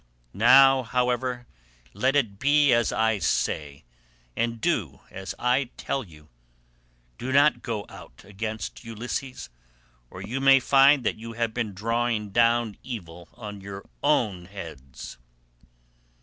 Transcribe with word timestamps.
Now, 0.33 0.81
however, 0.81 1.45
let 1.93 2.15
it 2.15 2.39
be 2.39 2.73
as 2.73 2.91
I 2.91 3.19
say, 3.19 3.83
and 4.35 4.59
do 4.59 5.01
as 5.11 5.35
I 5.37 5.65
tell 5.77 6.03
you. 6.03 6.29
Do 7.19 7.31
not 7.31 7.61
go 7.61 7.85
out 7.87 8.23
against 8.25 8.83
Ulysses, 8.83 9.51
or 10.09 10.23
you 10.23 10.41
may 10.41 10.59
find 10.59 11.03
that 11.03 11.17
you 11.17 11.33
have 11.33 11.53
been 11.53 11.75
drawing 11.75 12.31
down 12.31 12.77
evil 12.81 13.29
on 13.35 13.61
your 13.61 13.87
own 14.01 14.45
heads." 14.45 15.19